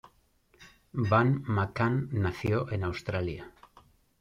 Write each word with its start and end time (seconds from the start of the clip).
Van 1.03 1.43
McCann 1.45 2.09
nació 2.11 2.71
en 2.71 2.83
Australia. 2.85 3.51